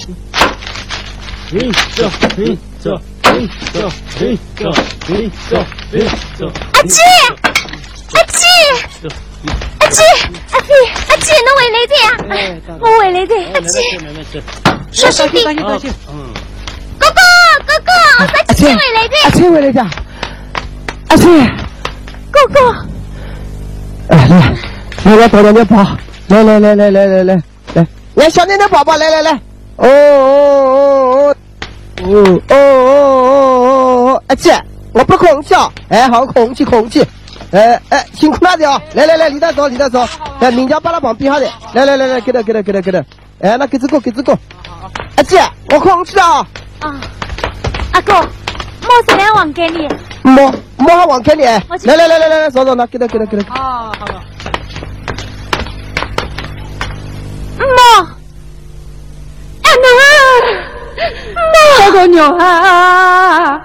[1.51, 3.01] 嗯，走，嗯，走。
[3.21, 3.37] 走，
[4.55, 4.71] 走，
[5.47, 5.51] 走，
[6.39, 6.41] 走，
[6.73, 6.99] 阿七，
[8.13, 8.39] 阿七，
[9.79, 10.01] 阿七，
[10.51, 10.73] 阿飞，
[11.09, 12.07] 阿七，侬回来的呀？
[12.79, 13.71] 我回来的，阿七。
[14.91, 15.43] 小心点。
[16.11, 16.33] 嗯。
[16.97, 17.21] 哥哥，
[17.69, 17.91] 哥哥，
[18.47, 19.15] 阿七回来的。
[19.25, 19.81] 阿七回来的。
[21.09, 21.25] 阿七。
[22.31, 22.59] 哥哥。
[24.09, 24.55] 来来，
[25.03, 25.97] 来来抱抱抱，
[26.29, 27.43] 来来来来来来来
[27.75, 29.31] 来，来小奶奶宝宝，来来来。
[29.77, 31.35] 哦哦哦哦。
[32.01, 34.23] 哦哦哦哦哦！
[34.27, 34.59] 阿姐，
[34.93, 35.71] 我不空气啊！
[35.89, 37.05] 哎，好空气空气！
[37.51, 38.81] 哎哎，辛苦那的啊！
[38.93, 40.07] 来来来，里头走里头走！
[40.39, 42.99] 哎，明家把他旁边好的，来来来来，给他给他给他给他！
[43.41, 44.37] 哎，那给这个给这个！
[45.17, 45.39] 阿姐，
[45.71, 46.47] 我空气啊！
[46.79, 46.95] 啊，
[47.99, 49.89] 阿哥，莫是来还给你？
[50.23, 51.43] 莫莫还还给你？
[51.43, 53.53] 来来来来来来，走走，那给他给他给他！
[53.53, 54.23] 啊，好了。
[57.59, 57.67] 莫，
[59.63, 59.83] 阿奴。
[61.79, 63.61] 那个牛啊，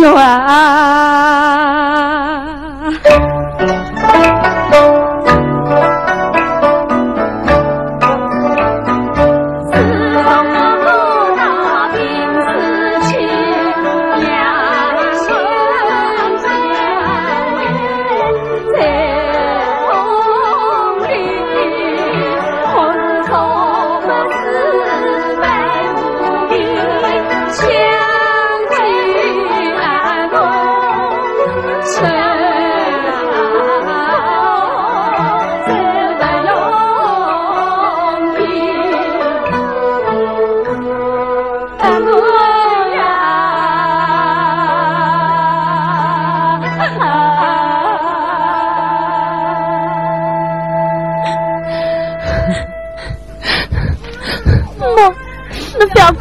[0.00, 0.28] 牛啊！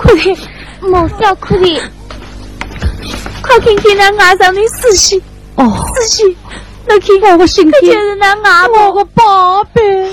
[0.07, 0.37] 哭的，
[0.81, 1.81] 莫非要哭的，
[3.41, 5.21] 快看看那牙上的死气，
[5.55, 6.37] 哦，死气，
[6.85, 10.11] 那看看我身体，那婆宝贝，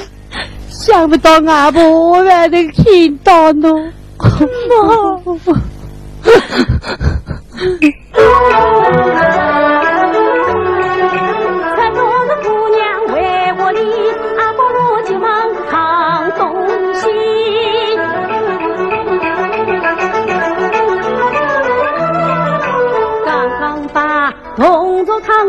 [0.68, 3.92] 想不到牙婆还能看到呢，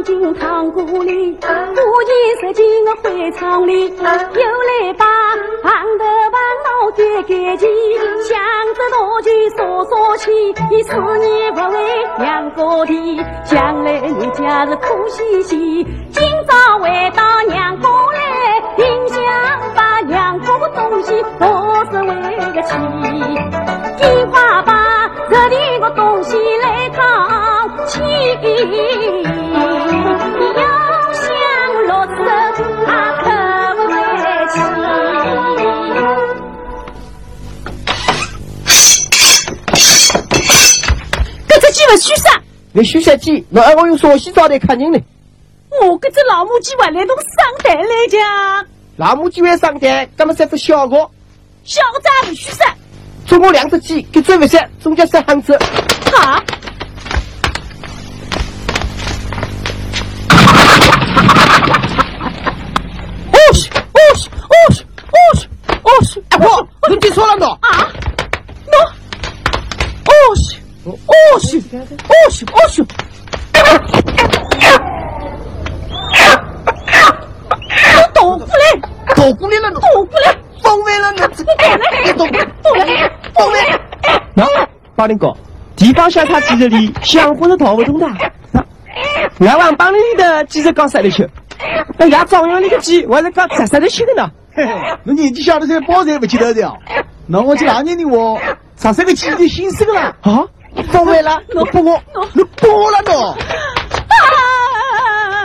[0.05, 5.05] 进仓库里，不仅塞进我灰仓里，又来把
[5.63, 7.65] 胖的棒脑改改起，
[8.21, 8.37] 想
[8.75, 10.31] 着道具扫扫起，
[10.69, 19.23] 你思念不为两个地，将来你家是苦兮兮，今朝回到娘家来，定想
[19.75, 21.47] 把娘家的东西都
[21.91, 22.13] 是为
[22.53, 22.75] 个起，
[23.99, 29.24] 赶快把这里个东西来扛起。
[41.93, 42.41] 勿许杀，
[42.73, 44.99] 你许杀鸡，侬还我用烧西招待客人呢？
[45.81, 50.95] 我搿只老母鸡还来侬上台来讲，老母鸡会上台，那么这副小个，
[51.63, 52.73] 小个子也勿许杀。
[53.25, 55.57] 总共两只鸡，搿只勿杀，中间杀汉子。
[56.13, 56.41] 哈，
[85.05, 85.31] 喏，八零哥，
[85.75, 88.07] 地方小他记着里，想活是逃不动的。
[89.39, 91.29] 俺往帮里的记着搞啥的去？
[91.99, 94.27] 那伢张扬那个鸡，我还是搞啥啥的去的呢？
[94.55, 96.73] 嘿嘿，侬年纪小的时候包才不记得的。
[97.27, 98.41] 那我去哪年的我，
[98.75, 100.01] 啥时个记忆心死个了。
[100.21, 100.43] 啊，
[100.91, 102.01] 风歪了，你拨我，
[102.33, 103.29] 你拨我了喏。
[103.29, 103.35] 啊！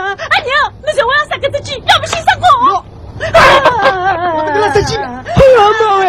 [0.09, 2.83] 阿娘，你说我要杀个只鸡，要不先杀我？
[3.19, 5.11] 我这个杀鸡，哎呀
[5.79, 6.03] 妈喂，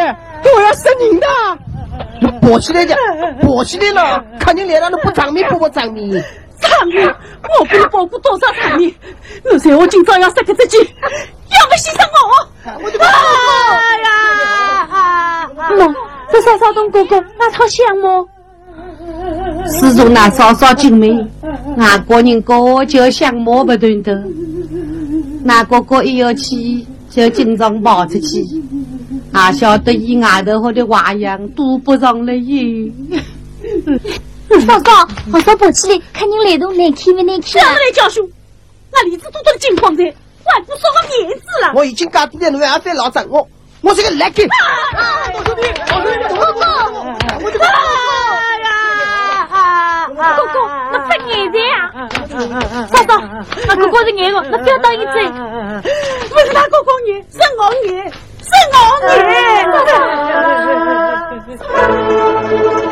[0.56, 1.26] 我要杀人的！
[2.52, 2.94] 你抱起来的，
[3.42, 6.10] 抱起来了，看你脸上都不长面，不 不长面。
[6.60, 7.06] 长面，
[7.58, 8.92] 我给你保护多少长面？
[9.50, 12.30] 你说我今朝要杀个自己，要不牺牲我？
[12.84, 13.06] 我就哎
[14.04, 15.48] 呀！
[15.70, 15.94] 喏，
[16.30, 18.28] 这少少东哥哥，那套香么？
[19.66, 21.28] 自从那嫂嫂进门，
[21.76, 24.22] 外国人哥就相貌不断的，
[25.42, 28.44] 那哥哥一要去就经常跑出去，
[29.34, 32.92] 也晓得伊外头好的花样都不上来耶。
[34.66, 37.62] 嫂嫂，好少跑起来，看你来都，难看不难看？
[37.62, 38.22] 让来教训，
[38.92, 40.04] 那李子多多的金矿在，
[40.44, 41.72] 还不说个面子了。
[41.74, 43.48] 我已经讲多了，侬还再老整我，
[43.80, 44.46] 我是个来给。
[44.46, 44.50] 哥
[46.52, 46.60] 哥，
[47.40, 47.64] 我这个。
[50.14, 50.58] 哥哥，
[50.92, 51.80] 那不眼在啊！
[52.88, 53.10] 嫂嫂，
[53.66, 55.26] 那哥哥是眼个，那不要当一嘴。
[56.28, 58.78] 不是他哥哥眼，是我眼，是老
[62.86, 62.91] 女。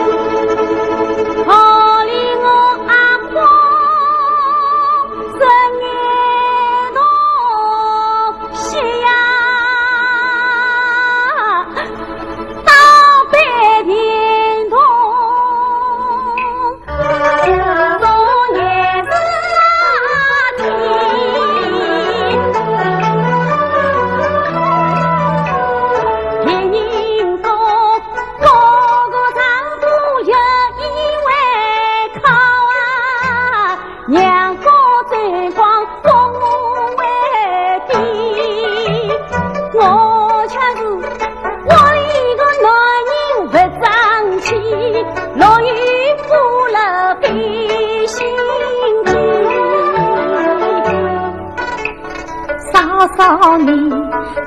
[53.67, 53.73] 嫂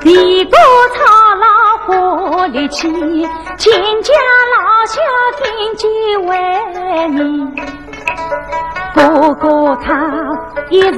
[0.02, 0.56] 你地沟
[0.94, 1.46] 操劳
[1.86, 2.88] 活力气，
[3.56, 4.12] 亲家
[4.52, 5.00] 老小
[5.42, 5.44] 惦
[5.76, 5.86] 记
[6.26, 7.48] 为你。
[8.94, 9.88] 哥哥他
[10.70, 10.92] 一时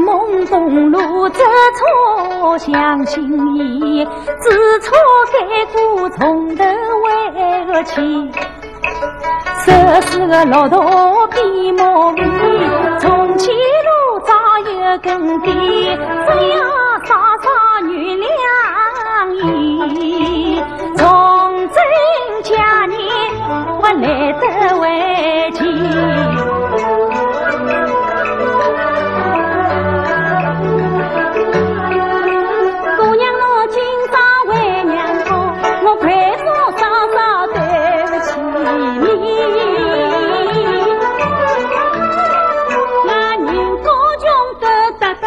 [0.00, 1.42] 懵懂路走
[1.76, 3.22] 错，相信
[3.56, 4.04] 伊
[4.40, 4.96] 知错
[5.32, 5.38] 改
[5.72, 8.30] 过，从头回个去。
[9.64, 12.16] 手是个骆驼比马尾，
[12.98, 16.56] 从前路早有耕地，只要
[17.04, 17.50] 嫂少
[17.88, 18.26] 原谅
[19.30, 20.62] 你
[20.96, 21.76] 从今
[22.44, 22.96] 嫁你
[23.80, 24.04] 我难
[24.38, 24.44] 得
[24.78, 24.82] 回
[25.52, 25.58] 去
[32.96, 33.76] 姑娘侬今
[34.12, 34.14] 朝
[34.48, 34.50] 为
[34.84, 34.90] 娘
[35.84, 35.86] 我
[37.52, 37.58] 对
[38.06, 38.30] 不起
[39.00, 39.04] 你
[44.18, 44.24] 穷
[44.60, 44.64] 得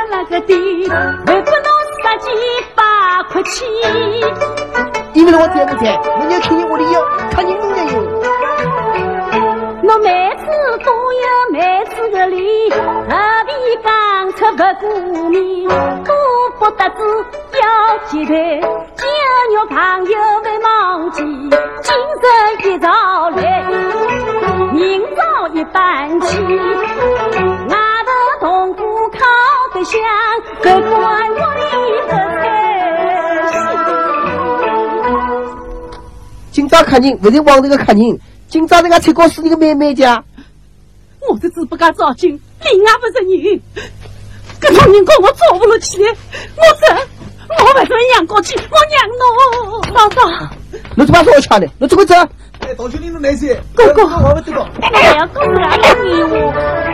[0.09, 0.53] 那个地
[3.45, 3.61] 八块钱。
[5.13, 5.95] 因为我在不在？
[6.03, 6.95] 我要看见我的腰，
[7.31, 7.95] 看见你的腰。
[9.87, 10.45] 我妹子
[10.83, 12.75] 都有妹子的理，何
[13.45, 13.51] 必
[13.83, 13.87] 讲
[14.33, 15.35] 出不顾面？
[16.03, 16.11] 都
[16.59, 16.97] 不得志
[17.61, 17.63] 要
[18.07, 18.61] 结队，
[18.95, 19.07] 今
[19.51, 19.75] 日朋
[20.05, 21.21] 友没忘记，
[21.81, 22.25] 今日
[22.67, 23.63] 一朝来，
[24.73, 26.27] 明朝一般去。
[27.69, 28.81] 外头铜鼓
[29.11, 29.19] 敲
[29.73, 30.01] 得响，
[30.61, 31.63] 不管我里
[32.09, 32.11] 的
[36.75, 38.19] 今朝看人，不是往头个客人。
[38.49, 40.21] 今朝人家菜糕是你个妹妹家，
[41.29, 42.37] 我的嘴不敢照进，
[42.69, 43.61] 另外不是人。
[44.59, 46.87] 搿种人跟我做不落去，我走，
[47.47, 49.83] 我不准娘过去，我娘侬。
[49.93, 50.19] 嫂嫂，
[50.97, 51.67] 你怎么说我抢的？
[51.79, 52.13] 你怎么走？
[52.59, 53.57] 哎，大兄弟，侬没事？
[53.73, 54.67] 哥哥，我不知道。
[54.81, 56.84] 哎呀，哥哥啊，你我。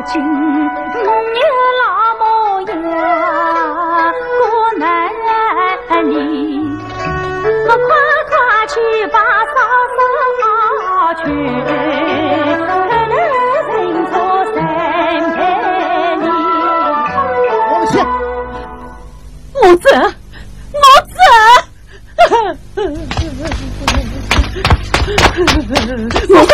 [0.00, 1.44] 不要紧，五有
[1.76, 1.84] 老
[2.16, 2.22] 模
[2.62, 2.72] 样
[4.40, 4.40] 过
[4.78, 4.80] 难
[6.08, 6.10] 里，
[7.44, 7.88] 我快
[8.30, 8.32] 快
[8.68, 8.74] 去
[9.12, 9.54] 把嫂
[9.96, 10.00] 嫂
[11.16, 11.22] 娶，
[12.88, 13.28] 可能人
[14.06, 14.12] 错
[14.54, 14.56] 三
[15.36, 15.38] 百
[16.16, 16.24] 里。
[17.68, 17.94] 我去，
[19.52, 19.84] 我走，
[20.72, 21.20] 我走。
[26.30, 26.52] 我走，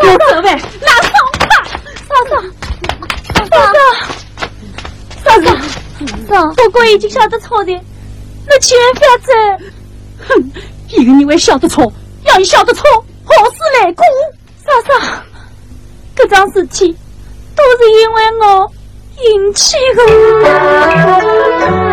[0.00, 0.46] 我走呗，
[0.82, 1.52] 拿送吧，
[2.08, 2.32] 嫂嫂，
[3.50, 3.76] 嫂嫂，
[5.22, 5.46] 嫂嫂，
[6.34, 7.70] 嫂，哥哥已经晓得错的，
[8.48, 9.32] 那千万不要走。
[10.28, 10.50] 哼，
[10.88, 11.92] 一个人会晓得错，
[12.24, 12.82] 要你晓得错，
[13.24, 14.04] 何事来过？
[14.66, 14.94] 嫂嫂，
[16.16, 16.96] 这桩事体
[17.54, 18.68] 都是因为我
[19.22, 21.83] 引起的。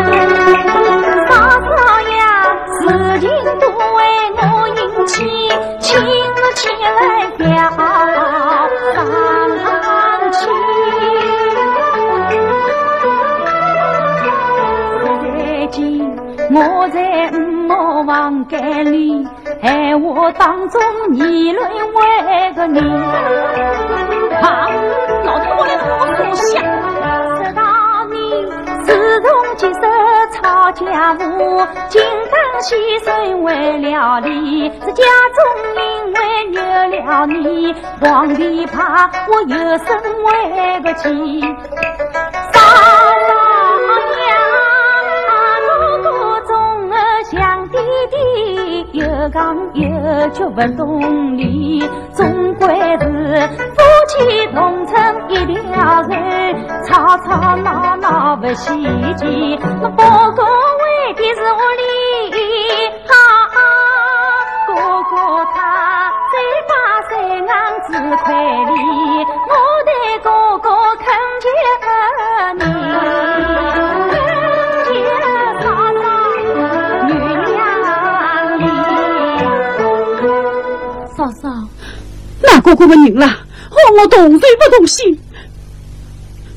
[18.51, 19.25] 毛房间里，
[19.61, 20.81] 闲话当中
[21.13, 22.79] 议论为个你。
[24.41, 24.67] 啊，
[25.23, 25.87] 老头我来多
[26.17, 26.61] 多想，
[27.37, 27.61] 直到
[28.11, 28.45] 你
[28.83, 29.79] 自从接手
[30.33, 35.03] 抄家务，金刚先生为了你，这家
[35.37, 35.39] 中
[35.77, 35.81] 因
[36.13, 36.19] 为
[36.51, 39.87] 有了你，皇帝怕我有生
[40.25, 41.41] 为个妻。
[48.91, 52.67] 弟，有讲有句不懂理，总归
[52.99, 56.13] 是夫妻同撑一条船，
[56.85, 58.71] 吵吵闹闹不稀
[59.15, 59.59] 奇。
[59.81, 61.89] 那包公为的是我理，
[82.61, 83.39] 那哥哥们人啦，
[83.69, 85.19] 和我同罪不同心。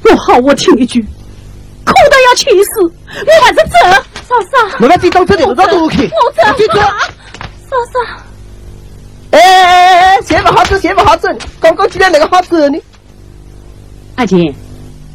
[0.02, 4.02] 我好我听一句，苦得要气死，我还是走。
[4.28, 6.10] 嫂嫂，我们这当这里，我到都 OK。
[6.10, 6.42] 我走。
[6.76, 8.22] 嫂嫂。
[9.30, 11.28] 哎哎哎哎，谁不好走，谁不好走？
[11.58, 12.78] 刚刚进来那个好走呢？
[14.16, 14.54] 阿姐，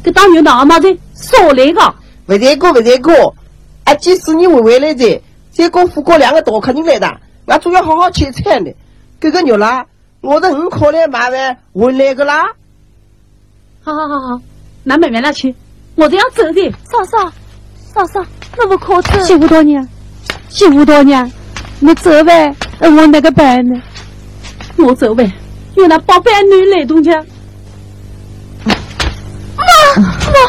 [0.02, 1.94] 这当牛脑毛子少来个。
[2.26, 3.34] 不在过，不在过。
[3.84, 5.22] 阿姐是你回回来的，
[5.52, 8.74] 再过富过两个大客人来的，俺总要好好切菜的。
[9.20, 9.84] 这个肉啦，
[10.20, 12.52] 我都很可怜麻烦我来个啦。
[13.82, 14.40] 好好好好，
[14.84, 15.54] 那妹妹那去，
[15.94, 16.70] 我都要走的。
[16.84, 17.32] 嫂嫂，
[17.94, 18.24] 嫂嫂，
[18.58, 19.18] 那不可走。
[19.24, 19.88] 媳妇大娘，
[20.48, 21.30] 媳妇大娘，
[21.78, 23.80] 你走呗，我那个办呢？
[24.76, 25.32] 我走呗，
[25.74, 27.12] 有那宝贝女来东家。
[28.64, 28.74] 妈
[29.96, 30.42] 妈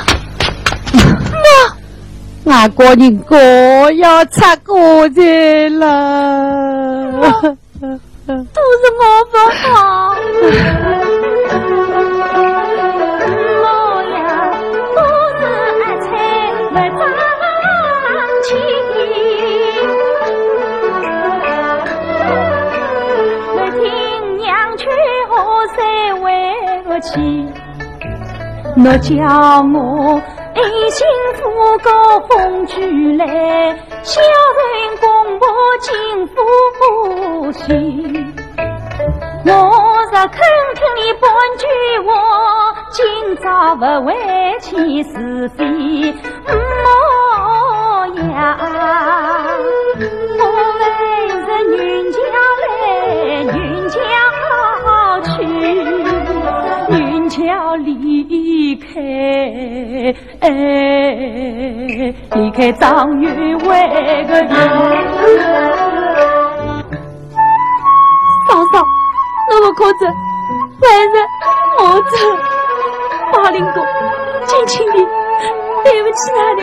[2.44, 3.38] 妈，外国人哥
[3.94, 7.58] 要出国去了，
[8.32, 9.66] 都是我不好。
[13.62, 13.66] 我
[14.14, 14.16] 呀，
[14.94, 14.98] 不
[15.38, 15.42] 是
[15.82, 16.10] 爱菜
[16.70, 18.10] 不长
[18.44, 18.50] 情。
[23.54, 23.82] 我听
[24.38, 24.82] 娘劝，
[25.30, 25.36] 我
[25.76, 25.78] 才
[26.22, 26.26] 为
[26.84, 27.10] 个妻。
[28.78, 29.12] 我叫
[29.74, 29.76] 我
[30.54, 31.42] 爱心富
[31.80, 33.26] 高风举来，
[34.04, 35.48] 小人公婆
[35.80, 36.34] 尽福
[37.54, 38.34] 星。
[39.46, 39.52] 我
[40.12, 40.40] 若肯
[40.76, 41.24] 听你半
[41.58, 41.66] 句
[42.06, 42.10] 话，
[42.92, 44.14] 今朝不会
[44.60, 45.60] 起是非
[46.46, 46.54] 模
[48.32, 48.38] 样。
[62.52, 63.88] 开张员外
[64.26, 64.50] 个人。
[68.48, 68.84] 嫂嫂，
[69.50, 70.06] 那我可走，
[70.82, 71.14] 还是
[71.80, 72.14] 我走。
[73.34, 73.78] 马林哥，
[74.46, 75.08] 敬请你，
[75.84, 76.62] 对不起他的，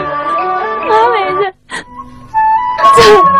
[0.89, 1.41] 我还是
[2.95, 3.38] 走。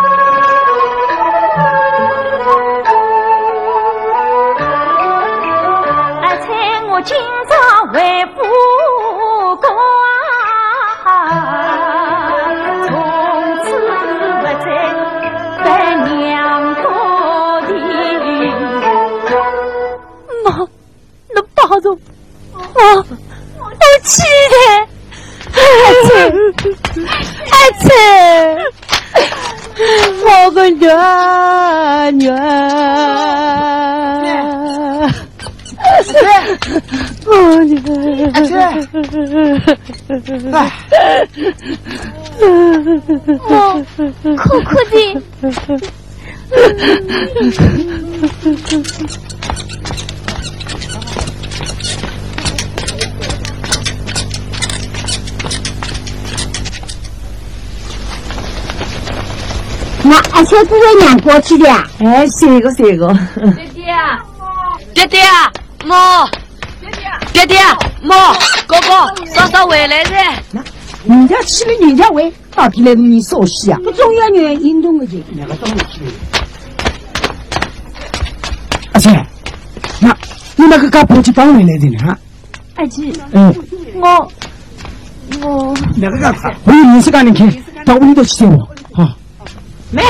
[32.09, 32.33] 儿，女儿，
[38.33, 38.53] 阿姐，
[42.85, 43.65] 我
[44.37, 44.93] 苦苦的。
[60.03, 61.69] 那而且不会娘过去的。
[61.99, 63.13] 哎，谁个谁个？
[63.55, 63.93] 爹爹，
[64.93, 65.21] 爹爹，
[65.85, 66.25] 妈，
[66.79, 67.59] 爹爹，爹爹
[68.01, 68.33] 妈，
[68.65, 70.63] 哥哥，嫂嫂回来了。
[71.05, 73.79] 人家去了人家回，到底来你说戏啊？
[73.83, 75.23] 不重要女运动的人。
[75.31, 76.01] 两个当然去。
[78.93, 79.25] 阿姐，
[79.99, 80.15] 那
[80.55, 82.17] 你那个干婆去帮回来的呢？
[82.75, 83.53] 阿姐，嗯，
[83.95, 84.31] 我
[85.41, 86.53] 我两个干啥？
[86.65, 88.69] 我有你是干的去，到屋里头去我啊。
[89.91, 90.03] 妹，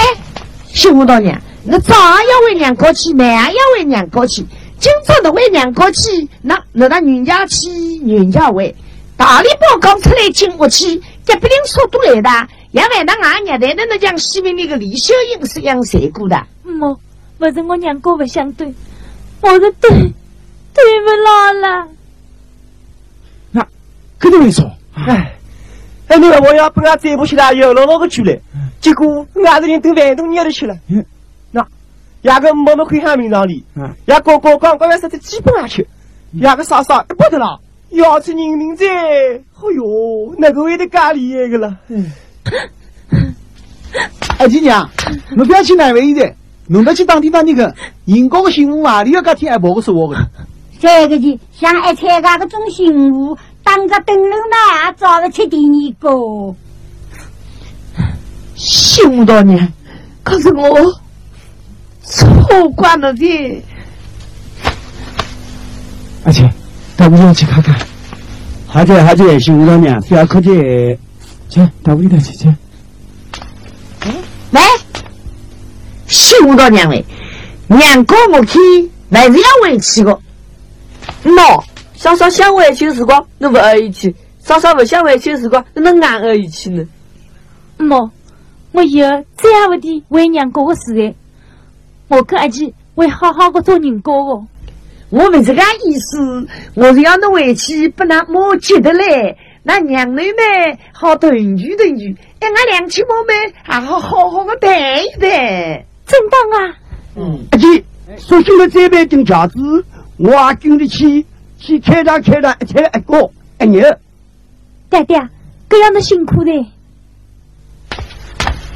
[0.67, 4.45] 媳妇大娘，那早上要为娘过去，晚上要为娘过去，
[4.80, 7.69] 今朝的为娘过去，那那那人家去，
[8.05, 8.75] 人家为。
[9.17, 16.41] 大礼包刚出来进屋去，隔壁邻说都来的，也为那俺娘的那像西面那个李秀英是一样谁过的？
[16.80, 16.97] 我
[17.38, 18.73] 不是我娘哥不相对，
[19.41, 21.88] 我是对对不牢了。
[23.51, 23.67] 那
[24.17, 25.38] 跟你们说，哎，
[26.10, 28.36] 哎，你问我要不俺再不起来，又老老个去了，
[28.82, 30.76] 结果俺这人都饭都捏了去了。
[30.88, 31.05] 嗯，
[31.51, 31.64] 那，
[32.24, 35.88] 压个毛毛会喊名堂里，嗯，压哥哥刚刚要说的基本上去，
[36.34, 37.60] 压个嫂嫂不得了。
[37.91, 41.78] 要吃人民在，哎哟，那个味道咖喱那个了。
[44.38, 44.89] 哎，姐娘，
[45.36, 46.34] 侬不要去难为的，
[46.68, 50.28] 侬得去当地当那个人工的媳妇啊，你要搿天还跑个说我的。
[50.80, 53.38] 这个的像爱参加个种幸福，
[53.70, 56.55] 当个灯笼呢，找不出第二个。
[58.55, 59.72] 幸福大娘，
[60.24, 60.99] 可是我
[62.01, 63.63] 错怪了的。
[66.24, 66.51] 阿姐。
[66.97, 67.80] 到屋里去看看，
[68.65, 70.49] 好姐好姐，辛苦了娘，不要客气。
[71.47, 72.51] 去，到屋里头去去。
[74.49, 74.63] 来，
[76.07, 77.05] 辛苦到娘喂，
[77.67, 78.59] 娘哥我去，
[79.11, 80.20] 还是要回去的。
[81.24, 81.63] 喏，
[82.00, 86.88] 嫂嫂想回去的时光，那不回去；嫂嫂不想回去的时光，那俺回去呢。
[87.76, 88.10] 妈，
[88.72, 91.14] 我以后再也不提为娘家的事了，
[92.08, 94.47] 我跟阿姐会好好的做人家的。
[95.10, 99.38] 我不是个意思，我是要侬回去，把那莫急的嘞。
[99.64, 105.30] 那娘妹们好团聚团聚，哎，俺两亲妈们还好好好的谈一谈。
[106.08, 106.78] 真当啊！
[107.18, 107.84] 嗯，阿姐，
[108.16, 109.58] 所幸的这边顶架子，
[110.16, 111.26] 我也经得起
[111.60, 113.97] 去开张开张一天一个一日。
[114.89, 115.30] 爹爹，
[115.70, 116.51] 这样的辛苦的。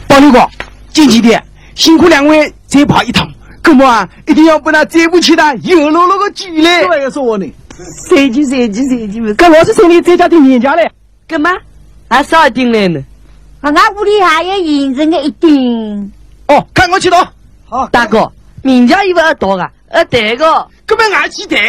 [0.08, 0.48] 保六哥，
[0.92, 3.28] 近几天辛苦两位再跑一趟。
[3.64, 6.82] 哥们啊，一定要把那再不起的又落了个举来。
[6.84, 7.52] 这个说我呢，
[8.08, 9.34] 谁去谁去谁去？
[9.34, 10.92] 跟我是兄弟在家订年家嘞，
[11.26, 11.50] 干嘛？
[12.10, 13.02] 还少订来呢？
[13.62, 16.12] 啊，俺屋里还有银子的一订。
[16.48, 17.32] 哦，看我去拿。
[17.66, 18.32] 好，大哥，
[18.62, 21.60] 明家以为二多啊，二对个，根本俺去谈。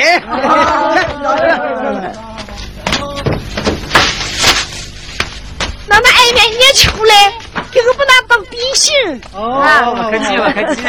[5.86, 7.32] 那那外面也出来，
[7.70, 8.92] 这个不拿当点心。
[9.32, 10.82] 哦，客气了，客气。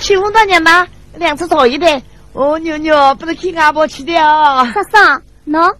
[0.00, 2.02] 媳妇大娘嘛，两只早一点。
[2.32, 4.64] 哦，妞妞，不能给阿婆去的啊。
[4.72, 4.98] 嫂嫂，
[5.44, 5.72] 能，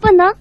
[0.00, 0.34] 不能。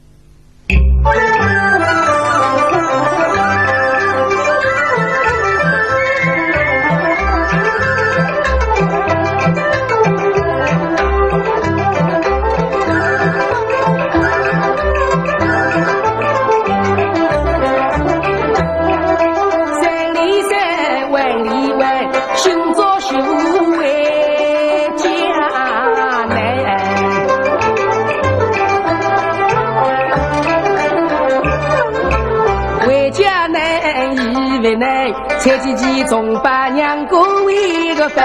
[35.40, 38.24] 蔡姐姐总把娘过为个分，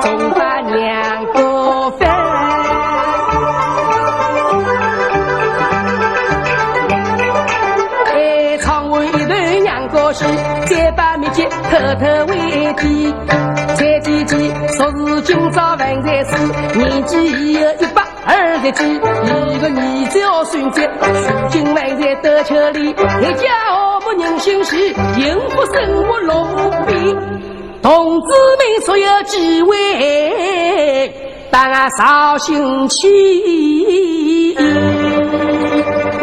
[0.00, 2.08] 总把娘过饭。
[8.06, 10.24] 哎，唱完一段娘过戏，
[10.66, 13.12] 再把秘籍偷偷为递。
[13.74, 18.02] 蔡姐姐说是今朝饭菜是年纪已有一百。
[18.24, 23.48] 二十几，一个儿子要孙子，如今还在得秋里，一家
[24.18, 24.76] 人心事，
[25.14, 26.92] 幸福生活乐无边。
[27.82, 31.12] 同志们所有几位，
[31.50, 34.54] 把我捎心去，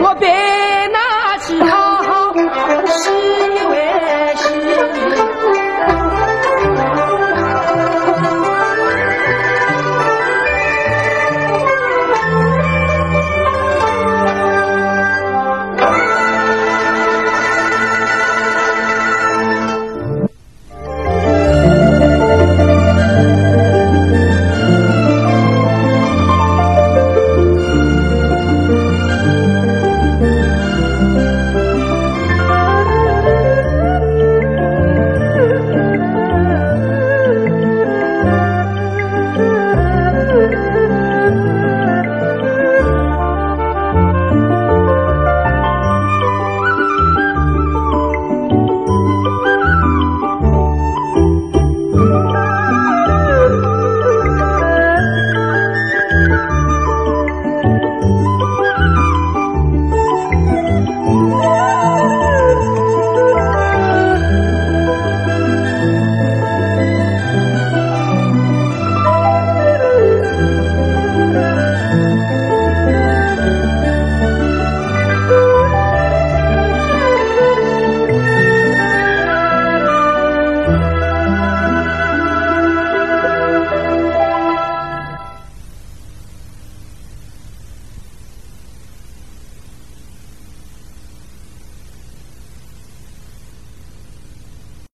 [0.02, 0.59] 我别。